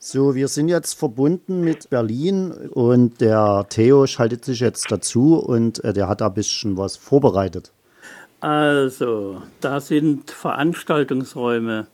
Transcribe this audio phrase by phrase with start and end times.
[0.00, 5.82] So, wir sind jetzt verbunden mit Berlin und der Theo schaltet sich jetzt dazu und
[5.82, 7.72] äh, der hat da ein bisschen was vorbereitet.
[8.38, 11.88] Also, da sind Veranstaltungsräume,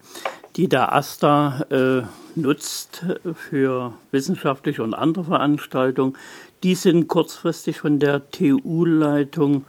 [0.55, 2.03] die der AStA äh,
[2.39, 6.15] nutzt für wissenschaftliche und andere Veranstaltungen.
[6.63, 9.65] Die sind kurzfristig von der TU-Leitung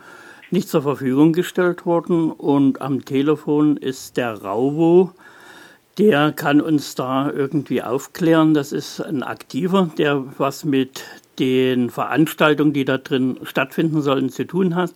[0.52, 5.12] nicht zur Verfügung gestellt worden und am Telefon ist der Raubo,
[5.98, 8.54] der kann uns da irgendwie aufklären.
[8.54, 11.04] Das ist ein Aktiver, der was mit
[11.40, 14.92] den Veranstaltungen, die da drin stattfinden sollen, zu tun hat.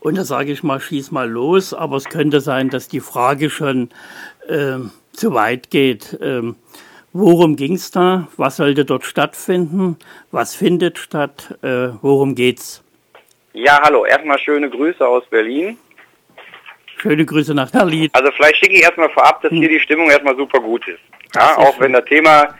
[0.00, 3.50] Und da sage ich mal, schieß mal los, aber es könnte sein, dass die Frage
[3.50, 3.90] schon
[4.48, 4.78] äh,
[5.12, 6.18] zu weit geht.
[6.20, 6.56] Ähm,
[7.12, 8.28] worum ging es da?
[8.36, 9.96] Was sollte dort stattfinden?
[10.30, 11.58] Was findet statt?
[11.62, 12.82] Äh, worum geht's?
[13.52, 14.04] Ja, hallo.
[14.04, 15.76] Erstmal schöne Grüße aus Berlin.
[17.00, 18.10] Schöne Grüße nach Berlin.
[18.12, 19.58] Also vielleicht schicke ich erstmal vorab, dass hm.
[19.58, 21.00] hier die Stimmung erstmal super gut ist.
[21.34, 21.84] Ja, auch schön.
[21.84, 22.54] wenn das Thema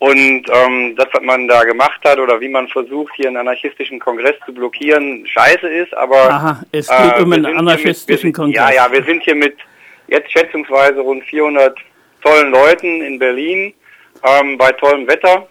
[0.00, 3.98] und ähm, das, was man da gemacht hat oder wie man versucht, hier einen anarchistischen
[3.98, 6.30] Kongress zu blockieren, scheiße ist, aber...
[6.30, 8.56] Aha, es geht äh, um einen anarchistischen mit, Kongress.
[8.56, 9.56] Ja, ja, wir sind hier mit
[10.08, 11.78] jetzt schätzungsweise rund 400
[12.22, 13.74] tollen Leuten in Berlin
[14.24, 15.46] ähm, bei tollem Wetter.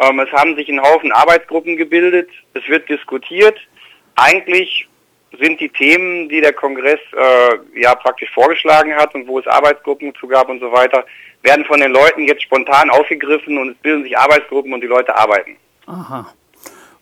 [0.00, 3.56] Ähm, es haben sich ein Haufen Arbeitsgruppen gebildet, es wird diskutiert.
[4.16, 4.88] Eigentlich
[5.38, 10.14] sind die Themen, die der Kongress äh, ja praktisch vorgeschlagen hat und wo es Arbeitsgruppen
[10.14, 11.04] zu gab und so weiter,
[11.42, 15.16] werden von den Leuten jetzt spontan aufgegriffen und es bilden sich Arbeitsgruppen und die Leute
[15.16, 15.56] arbeiten.
[15.86, 16.32] Aha.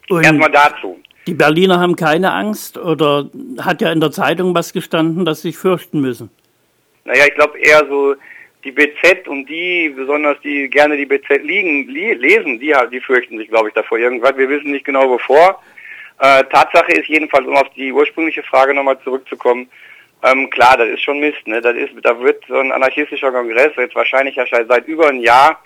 [0.08, 1.01] Und Erstmal dazu.
[1.27, 3.28] Die Berliner haben keine Angst oder
[3.61, 6.31] hat ja in der Zeitung was gestanden, dass sie sich fürchten müssen?
[7.05, 8.14] Naja, ich glaube eher so
[8.64, 13.48] die BZ und die, besonders die gerne die BZ liegen, lesen, die, die fürchten sich,
[13.48, 14.36] glaube ich, davor irgendwas.
[14.36, 15.62] Wir wissen nicht genau wovor.
[16.20, 19.70] Äh, Tatsache ist jedenfalls, um auf die ursprüngliche Frage nochmal zurückzukommen,
[20.22, 21.46] ähm, klar, das ist schon Mist.
[21.46, 21.62] Ne?
[21.62, 25.62] Das ist, da wird so ein anarchistischer Kongress jetzt wahrscheinlich ja seit über ein Jahr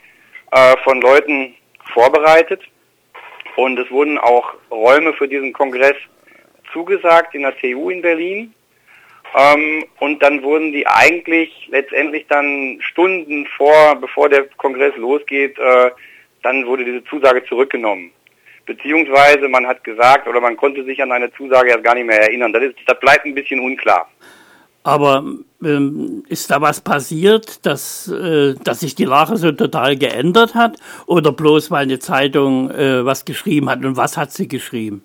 [0.52, 1.54] äh, von Leuten
[1.92, 2.62] vorbereitet.
[3.56, 5.96] Und es wurden auch Räume für diesen Kongress
[6.72, 8.54] zugesagt in der TU in Berlin.
[9.36, 15.90] Ähm, und dann wurden die eigentlich letztendlich dann Stunden vor, bevor der Kongress losgeht, äh,
[16.44, 18.12] dann wurde diese Zusage zurückgenommen
[18.66, 22.22] beziehungsweise man hat gesagt oder man konnte sich an eine Zusage erst gar nicht mehr
[22.22, 22.52] erinnern.
[22.52, 24.08] Das, ist, das bleibt ein bisschen unklar.
[24.82, 25.24] Aber
[25.64, 30.76] ähm, ist da was passiert, dass, äh, dass sich die Lage so total geändert hat?
[31.06, 33.82] Oder bloß weil eine Zeitung äh, was geschrieben hat?
[33.82, 35.02] Und was hat sie geschrieben?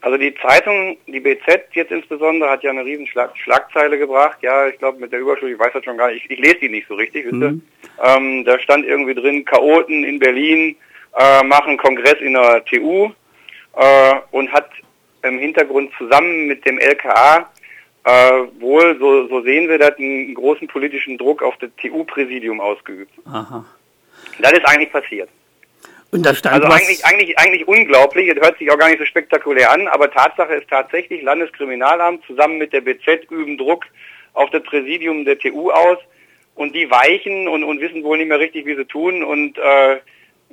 [0.00, 4.38] Also die Zeitung, die BZ jetzt insbesondere, hat ja eine riesen Schlag Schlagzeile gebracht.
[4.42, 6.58] Ja, ich glaube mit der Überschrift, ich weiß das schon gar nicht, ich, ich lese
[6.62, 7.52] die nicht so richtig, wisst ihr?
[7.52, 7.62] Mhm.
[8.02, 10.74] Ähm, da stand irgendwie drin, Chaoten in Berlin
[11.18, 13.10] äh, machen Kongress in der TU
[13.76, 14.68] äh, und hat
[15.22, 17.50] im Hintergrund zusammen mit dem LKA
[18.04, 18.10] äh,
[18.58, 23.12] wohl, so, so sehen wir das, einen großen politischen Druck auf das TU-Präsidium ausgeübt.
[23.26, 23.64] Aha.
[24.40, 25.28] Das ist eigentlich passiert.
[26.10, 28.98] Und da stand also was eigentlich, eigentlich, eigentlich unglaublich, es hört sich auch gar nicht
[28.98, 33.86] so spektakulär an, aber Tatsache ist tatsächlich, Landeskriminalamt zusammen mit der BZ üben Druck
[34.34, 35.98] auf das Präsidium der TU aus
[36.54, 40.00] und die weichen und, und wissen wohl nicht mehr richtig, wie sie tun und äh,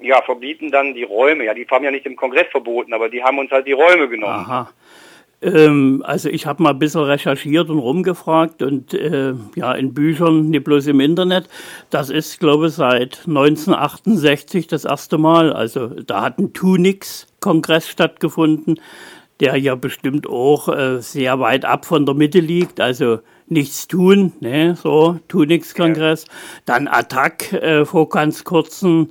[0.01, 1.45] ja, verbieten dann die Räume.
[1.45, 4.07] Ja, die haben ja nicht im Kongress verboten, aber die haben uns halt die Räume
[4.09, 4.45] genommen.
[4.45, 4.69] Aha.
[5.41, 10.49] Ähm, also ich habe mal ein bisschen recherchiert und rumgefragt und äh, ja, in Büchern,
[10.49, 11.47] nicht bloß im Internet.
[11.89, 15.53] Das ist, glaube ich, seit 1968 das erste Mal.
[15.53, 18.81] Also da hat ein Tunix-Kongress stattgefunden,
[19.39, 22.81] der ja bestimmt auch äh, sehr weit ab von der Mitte liegt.
[22.81, 26.25] Also nichts tun, ne, so Tunix-Kongress.
[26.25, 26.33] Ja.
[26.65, 29.07] Dann Attac äh, vor ganz kurzem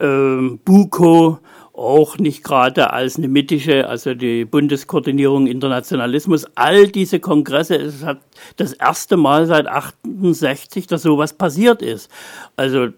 [0.00, 1.38] ähm, Buko
[1.72, 6.46] auch nicht gerade als eine mittische, also die Bundeskoordinierung Internationalismus.
[6.56, 8.20] All diese Kongresse, es hat
[8.56, 12.10] das erste Mal seit 68, dass sowas passiert ist.
[12.56, 12.88] Also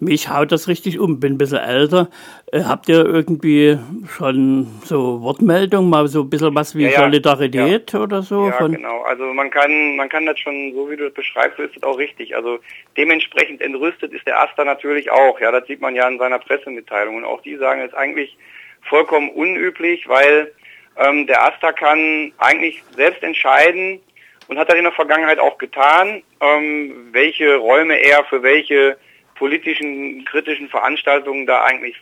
[0.00, 2.08] mich haut das richtig um, bin ein bisschen älter.
[2.54, 3.76] Äh, habt ihr irgendwie
[4.16, 6.98] schon so Wortmeldung, mal so ein bisschen was wie ja, ja.
[7.00, 8.00] Solidarität ja.
[8.00, 8.46] oder so?
[8.46, 9.02] Ja, genau.
[9.02, 11.98] Also man kann, man kann das schon, so wie du das beschreibst, ist das auch
[11.98, 12.36] richtig.
[12.36, 12.60] Also
[12.96, 15.40] dementsprechend entrüstet ist der Asta natürlich auch.
[15.40, 17.16] Ja, das sieht man ja in seiner Pressemitteilung.
[17.16, 18.36] Und auch die sagen, es ist eigentlich
[18.82, 20.52] vollkommen unüblich, weil
[20.96, 23.98] ähm, der Asta kann eigentlich selbst entscheiden
[24.46, 28.96] und hat das in der Vergangenheit auch getan, ähm, welche Räume er für welche
[29.34, 31.96] politischen, kritischen Veranstaltungen da eigentlich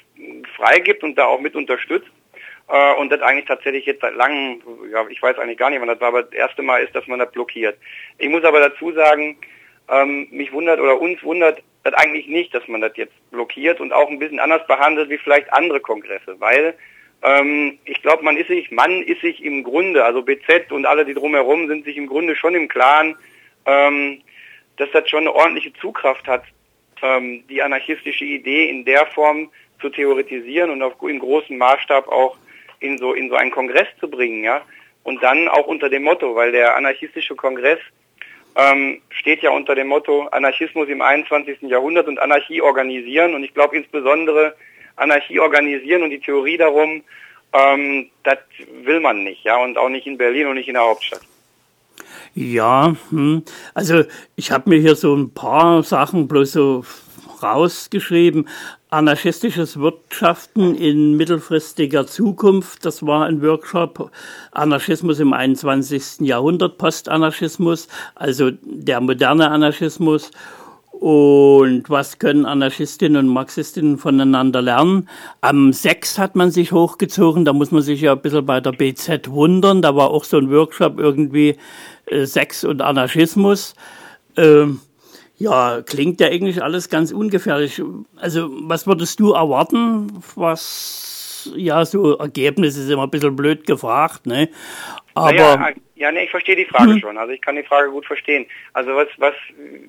[0.56, 2.10] freigibt und da auch mit unterstützt.
[2.68, 5.88] Äh, und das eigentlich tatsächlich jetzt seit langem, ja, ich weiß eigentlich gar nicht, wann
[5.88, 7.76] das war, aber das erste Mal ist, dass man das blockiert.
[8.18, 9.36] Ich muss aber dazu sagen,
[9.88, 13.92] ähm, mich wundert oder uns wundert das eigentlich nicht, dass man das jetzt blockiert und
[13.92, 16.74] auch ein bisschen anders behandelt wie vielleicht andere Kongresse, weil
[17.22, 21.04] ähm, ich glaube, man ist sich, man ist sich im Grunde, also BZ und alle,
[21.04, 23.16] die drumherum sind sich im Grunde schon im Klaren,
[23.66, 24.22] ähm,
[24.76, 26.44] dass das schon eine ordentliche Zugkraft hat,
[27.02, 29.50] ähm, die anarchistische Idee in der Form
[29.82, 32.36] zu theoretisieren und auf, in großem Maßstab auch
[32.80, 34.62] in so, in so einen Kongress zu bringen, ja.
[35.04, 37.78] Und dann auch unter dem Motto, weil der anarchistische Kongress
[38.56, 41.62] ähm, steht ja unter dem Motto Anarchismus im 21.
[41.62, 43.34] Jahrhundert und Anarchie organisieren.
[43.34, 44.54] Und ich glaube insbesondere
[44.96, 47.02] Anarchie organisieren und die Theorie darum,
[47.52, 48.38] ähm, das
[48.84, 51.22] will man nicht, ja, und auch nicht in Berlin und nicht in der Hauptstadt.
[52.34, 53.42] Ja, hm.
[53.74, 54.04] also
[54.36, 56.84] ich habe mir hier so ein paar Sachen bloß so
[57.42, 58.48] rausgeschrieben.
[58.92, 64.10] Anarchistisches Wirtschaften in mittelfristiger Zukunft, das war ein Workshop.
[64.50, 66.20] Anarchismus im 21.
[66.20, 70.30] Jahrhundert, Postanarchismus, also der moderne Anarchismus.
[70.90, 75.08] Und was können Anarchistinnen und Marxistinnen voneinander lernen?
[75.40, 78.72] Am 6 hat man sich hochgezogen, da muss man sich ja ein bisschen bei der
[78.72, 79.80] BZ wundern.
[79.80, 81.56] Da war auch so ein Workshop irgendwie
[82.08, 83.74] äh, Sex und Anarchismus.
[84.36, 84.80] Ähm,
[85.36, 87.82] ja, klingt ja eigentlich alles ganz ungefährlich.
[88.16, 94.26] Also, was würdest du erwarten, was, ja, so Ergebnis ist immer ein bisschen blöd gefragt,
[94.26, 94.48] ne?
[95.14, 95.34] Aber.
[95.34, 96.98] Ja, ja nee, ich verstehe die Frage hm.
[97.00, 97.18] schon.
[97.18, 98.46] Also, ich kann die Frage gut verstehen.
[98.72, 99.34] Also, was, was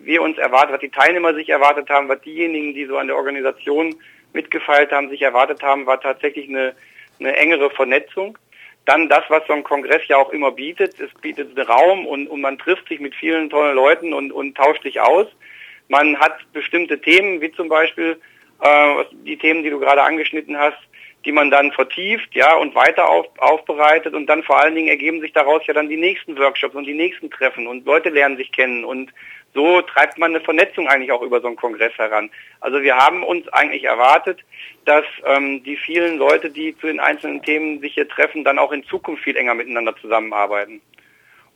[0.03, 3.15] wir uns erwarten, was die Teilnehmer sich erwartet haben, was diejenigen, die so an der
[3.15, 3.95] Organisation
[4.33, 6.73] mitgefeilt haben, sich erwartet haben, war tatsächlich eine,
[7.19, 8.37] eine engere Vernetzung
[8.85, 10.99] dann das, was so ein Kongress ja auch immer bietet.
[10.99, 14.55] Es bietet einen Raum und, und man trifft sich mit vielen tollen Leuten und, und
[14.55, 15.27] tauscht sich aus.
[15.87, 18.19] Man hat bestimmte Themen, wie zum Beispiel
[18.61, 20.79] äh, die Themen, die du gerade angeschnitten hast,
[21.25, 25.21] die man dann vertieft, ja, und weiter auf, aufbereitet und dann vor allen Dingen ergeben
[25.21, 28.51] sich daraus ja dann die nächsten Workshops und die nächsten Treffen und Leute lernen sich
[28.51, 29.11] kennen und
[29.53, 32.29] so treibt man eine Vernetzung eigentlich auch über so einen Kongress heran.
[32.59, 34.39] Also wir haben uns eigentlich erwartet,
[34.85, 38.71] dass ähm, die vielen Leute, die zu den einzelnen Themen sich hier treffen, dann auch
[38.71, 40.81] in Zukunft viel enger miteinander zusammenarbeiten.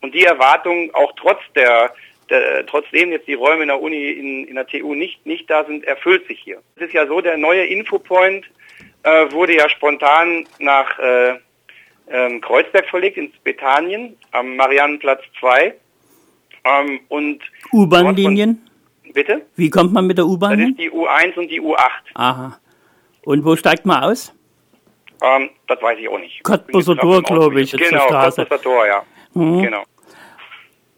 [0.01, 1.91] Und die Erwartung, auch trotz der,
[2.29, 5.65] der trotzdem jetzt die Räume in der Uni, in, in der TU nicht, nicht da
[5.65, 6.61] sind, erfüllt sich hier.
[6.75, 8.45] Es ist ja so, der neue Infopoint
[9.03, 11.35] äh, wurde ja spontan nach äh,
[12.09, 15.73] ähm, Kreuzberg verlegt, ins Bethanien, am Mariannenplatz 2.
[16.63, 17.39] Ähm, und
[17.71, 18.61] U-Bahn-Linien?
[19.13, 19.45] Bitte?
[19.55, 20.59] Wie kommt man mit der U-Bahn?
[20.59, 21.89] Das ist die U1 und die U8.
[22.13, 22.59] Aha.
[23.23, 24.33] Und wo steigt man aus?
[25.21, 26.43] Ähm, das weiß ich auch nicht.
[26.43, 27.71] Cottbuser Tor, glaube ich.
[27.71, 29.03] Genau, Cottbuser Tor, ja.
[29.33, 29.63] Mhm.
[29.63, 29.83] Genau.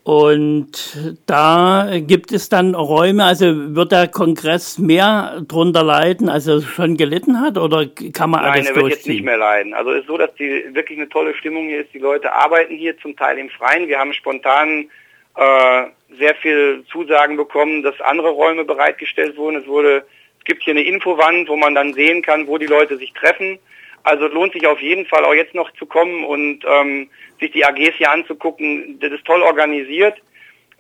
[0.03, 6.61] Und da gibt es dann Räume, also wird der Kongress mehr drunter leiden, als er
[6.61, 9.73] schon gelitten hat, oder kann man Nein, alles er wird jetzt nicht mehr leiden.
[9.73, 11.93] Also es ist so, dass die wirklich eine tolle Stimmung hier ist.
[11.93, 13.87] Die Leute arbeiten hier zum Teil im Freien.
[13.87, 14.89] Wir haben spontan
[15.35, 15.83] äh,
[16.17, 19.57] sehr viel Zusagen bekommen, dass andere Räume bereitgestellt wurden.
[19.57, 20.05] Es wurde,
[20.39, 23.59] es gibt hier eine Infowand, wo man dann sehen kann, wo die Leute sich treffen.
[24.03, 27.09] Also lohnt sich auf jeden Fall auch jetzt noch zu kommen und ähm,
[27.39, 28.99] sich die AGs hier anzugucken.
[28.99, 30.15] Das ist toll organisiert.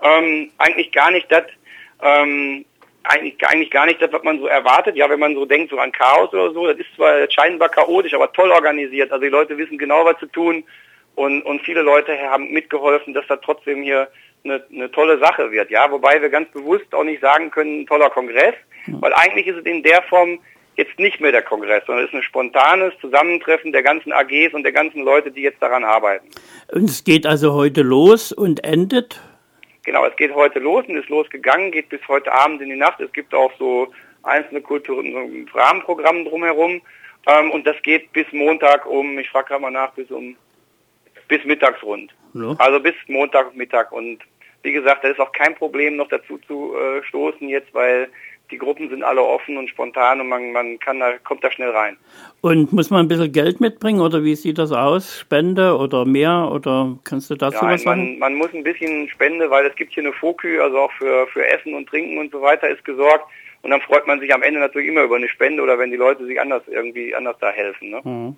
[0.01, 1.43] Ähm, eigentlich gar nicht das,
[2.01, 2.65] ähm,
[3.03, 4.95] eigentlich, eigentlich gar nicht das, was man so erwartet.
[4.95, 8.13] Ja, wenn man so denkt, so an Chaos oder so, das ist zwar scheinbar chaotisch,
[8.13, 9.11] aber toll organisiert.
[9.11, 10.63] Also die Leute wissen genau, was zu tun
[11.15, 14.07] und, und viele Leute haben mitgeholfen, dass da trotzdem hier
[14.45, 15.69] eine, eine tolle Sache wird.
[15.69, 18.55] Ja, wobei wir ganz bewusst auch nicht sagen können, ein toller Kongress,
[18.87, 20.39] weil eigentlich ist es in der Form
[20.79, 24.63] jetzt nicht mehr der Kongress, sondern es ist ein spontanes Zusammentreffen der ganzen AGs und
[24.63, 26.25] der ganzen Leute, die jetzt daran arbeiten.
[26.71, 29.21] Und es geht also heute los und endet?
[29.83, 33.01] Genau, es geht heute los und ist losgegangen, geht bis heute Abend in die Nacht.
[33.01, 33.91] Es gibt auch so
[34.23, 36.81] einzelne Kulturen, so Rahmenprogramme drumherum.
[37.27, 40.37] Ähm, und das geht bis Montag um, ich frage gerade mal nach, bis um
[41.27, 42.11] bis mittags rund.
[42.33, 42.55] Ja.
[42.57, 44.19] Also bis Montagmittag und
[44.63, 48.09] wie gesagt, da ist auch kein Problem noch dazu zu äh, stoßen jetzt, weil
[48.51, 51.69] die Gruppen sind alle offen und spontan und man, man kann da, kommt da schnell
[51.69, 51.97] rein.
[52.41, 55.19] Und muss man ein bisschen Geld mitbringen oder wie sieht das aus?
[55.19, 58.01] Spende oder mehr oder kannst du dazu Nein, was sagen?
[58.01, 61.27] Man, man muss ein bisschen Spende, weil es gibt hier eine Fokü, also auch für,
[61.27, 63.25] für Essen und Trinken und so weiter ist gesorgt.
[63.61, 65.97] Und dann freut man sich am Ende natürlich immer über eine Spende oder wenn die
[65.97, 67.89] Leute sich anders irgendwie anders da helfen.
[67.89, 68.01] Ne?
[68.03, 68.35] Mhm.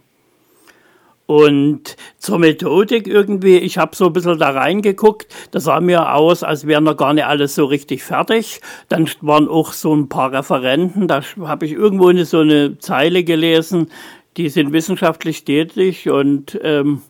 [1.31, 6.43] Und zur Methodik irgendwie, ich habe so ein bisschen da reingeguckt, das sah mir aus,
[6.43, 8.59] als wäre noch gar nicht alles so richtig fertig.
[8.89, 13.23] Dann waren auch so ein paar Referenten, da habe ich irgendwo eine, so eine Zeile
[13.23, 13.89] gelesen,
[14.35, 17.01] die sind wissenschaftlich tätig und ähm,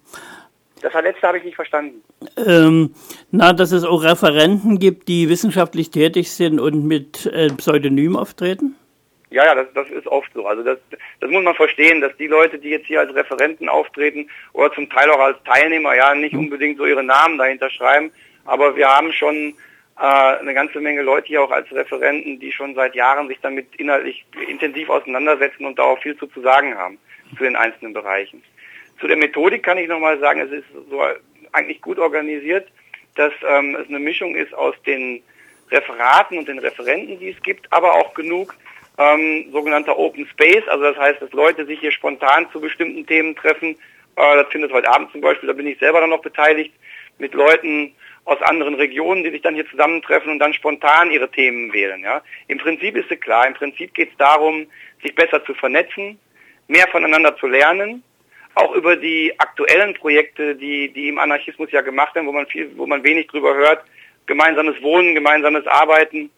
[0.83, 2.03] das letzte habe ich nicht verstanden.
[2.45, 2.93] Ähm,
[3.31, 8.75] na, dass es auch Referenten gibt, die wissenschaftlich tätig sind und mit äh, Pseudonym auftreten?
[9.31, 10.45] Ja, ja, das, das ist oft so.
[10.45, 10.77] Also das,
[11.21, 14.89] das muss man verstehen, dass die Leute, die jetzt hier als Referenten auftreten oder zum
[14.89, 16.41] Teil auch als Teilnehmer, ja, nicht mhm.
[16.41, 18.11] unbedingt so ihre Namen dahinter schreiben,
[18.43, 19.55] aber wir haben schon
[19.97, 23.73] äh, eine ganze Menge Leute hier auch als Referenten, die schon seit Jahren sich damit
[23.77, 26.97] inhaltlich intensiv auseinandersetzen und da auch viel zu, zu sagen haben
[27.37, 28.43] zu den einzelnen Bereichen.
[28.99, 31.01] Zu der Methodik kann ich nochmal sagen, es ist so
[31.53, 32.67] eigentlich gut organisiert,
[33.15, 35.23] dass ähm, es eine Mischung ist aus den
[35.69, 38.55] Referaten und den Referenten, die es gibt, aber auch genug
[38.97, 43.35] ähm, sogenannter Open Space, also das heißt, dass Leute sich hier spontan zu bestimmten Themen
[43.35, 43.75] treffen.
[44.15, 46.73] Äh, das findet heute Abend zum Beispiel, da bin ich selber dann noch beteiligt,
[47.17, 47.93] mit Leuten
[48.25, 52.01] aus anderen Regionen, die sich dann hier zusammentreffen und dann spontan ihre Themen wählen.
[52.03, 52.21] Ja.
[52.47, 54.67] Im Prinzip ist es klar, im Prinzip geht es darum,
[55.01, 56.19] sich besser zu vernetzen,
[56.67, 58.03] mehr voneinander zu lernen,
[58.55, 62.71] auch über die aktuellen Projekte, die, die im Anarchismus ja gemacht werden, wo man viel,
[62.77, 63.83] wo man wenig drüber hört,
[64.27, 66.29] gemeinsames Wohnen, gemeinsames Arbeiten,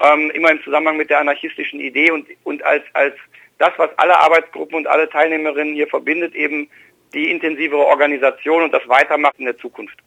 [0.00, 3.14] ähm, immer im Zusammenhang mit der anarchistischen Idee und, und als, als
[3.58, 6.68] das, was alle Arbeitsgruppen und alle Teilnehmerinnen hier verbindet, eben
[7.14, 9.98] die intensivere Organisation und das Weitermachen in der Zukunft.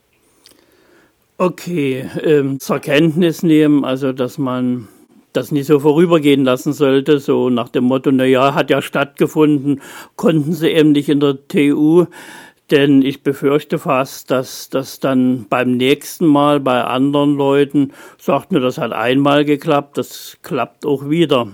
[1.37, 4.89] Okay, ähm, zur Kenntnis nehmen, also dass man
[5.33, 9.81] das nicht so vorübergehen lassen sollte, so nach dem Motto, na ja, hat ja stattgefunden,
[10.15, 12.07] konnten sie eben nicht in der TU,
[12.71, 18.61] denn ich befürchte fast, dass das dann beim nächsten Mal bei anderen Leuten sagt, nur
[18.61, 21.47] das hat einmal geklappt, das klappt auch wieder.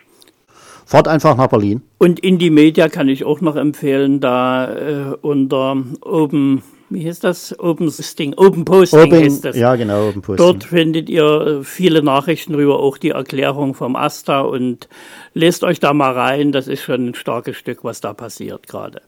[0.86, 1.82] Fahrt einfach nach Berlin.
[1.98, 7.58] Und Indie Media kann ich auch noch empfehlen, da äh, unter Open wie heißt das?
[7.58, 9.56] Open Posting, Open Posting Open, heißt das.
[9.56, 10.46] Ja, genau, Open Posting.
[10.46, 14.88] Dort findet ihr äh, viele Nachrichten darüber, auch die Erklärung vom AStA und
[15.34, 16.52] lest euch da mal rein.
[16.52, 19.02] Das ist schon ein starkes Stück, was da passiert gerade.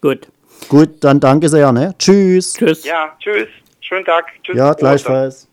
[0.00, 0.28] Gut.
[0.68, 1.94] Gut, dann danke sehr, ne?
[1.98, 2.54] Tschüss.
[2.54, 2.84] Tschüss.
[2.84, 3.48] Ja, tschüss.
[3.92, 4.24] Schönen Tag.
[4.42, 4.56] Tschüss.
[4.56, 5.50] Ja, gleichfalls.